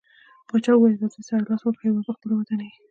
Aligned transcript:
پاچاه 0.49 0.77
وويل: 0.77 0.99
راځٸ 1.01 1.15
سره 1.27 1.45
لاس 1.49 1.61
ورکړو 1.63 1.85
هيواد 1.87 2.05
په 2.07 2.13
خپله 2.15 2.33
ودانيږي. 2.35 2.77